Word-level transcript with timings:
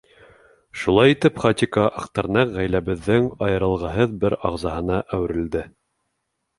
—Шулай 0.83 1.13
итеп, 1.15 1.37
Хатико-Аҡтырнаҡ 1.43 2.57
ғаиләбеҙҙең 2.57 3.31
айырылғыһыҙ 3.51 4.19
бер 4.27 4.41
ағзаһына 4.53 5.03
әүерелде. 5.07 5.67